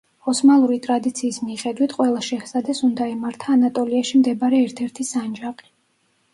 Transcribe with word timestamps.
ოსმალური 0.31 0.77
ტრადიციის 0.85 1.37
მიხედვით, 1.49 1.93
ყველა 1.99 2.23
შეჰზადეს 2.29 2.83
უნდა 2.89 3.09
ემართა 3.13 3.53
ანატოლიაში 3.59 4.25
მდებარე 4.25 4.67
ერთ-ერთი 4.71 5.11
სანჯაყი. 5.15 5.73